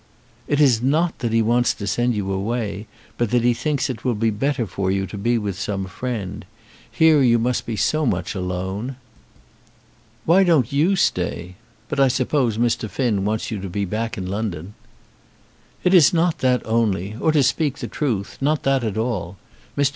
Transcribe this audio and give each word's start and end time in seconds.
"It 0.47 0.59
is 0.59 0.81
not 0.81 1.19
that 1.19 1.31
he 1.31 1.43
wants 1.43 1.75
to 1.75 1.85
send 1.85 2.15
you 2.15 2.31
away, 2.31 2.87
but 3.19 3.29
that 3.29 3.43
he 3.43 3.53
thinks 3.53 3.87
it 3.87 4.03
will 4.03 4.15
be 4.15 4.31
better 4.31 4.65
for 4.65 4.89
you 4.89 5.05
to 5.05 5.15
be 5.15 5.37
with 5.37 5.59
some 5.59 5.85
friend. 5.85 6.43
Here 6.91 7.21
you 7.21 7.37
must 7.37 7.67
be 7.67 7.75
so 7.75 8.07
much 8.07 8.33
alone." 8.33 8.95
"Why 10.25 10.43
don't 10.43 10.71
you 10.71 10.95
stay? 10.95 11.53
But 11.87 11.99
I 11.99 12.07
suppose 12.07 12.57
Mr. 12.57 12.89
Finn 12.89 13.25
wants 13.25 13.51
you 13.51 13.59
to 13.59 13.69
be 13.69 13.85
back 13.85 14.17
in 14.17 14.25
London." 14.25 14.73
"It 15.83 15.93
is 15.93 16.11
not 16.11 16.39
that 16.39 16.65
only, 16.65 17.15
or, 17.19 17.31
to 17.31 17.43
speak 17.43 17.77
the 17.77 17.87
truth, 17.87 18.39
not 18.41 18.63
that 18.63 18.83
at 18.83 18.97
all. 18.97 19.37
Mr. 19.77 19.89